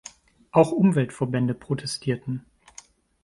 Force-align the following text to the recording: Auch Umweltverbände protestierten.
Auch 0.49 0.71
Umweltverbände 0.71 1.53
protestierten. 1.53 2.43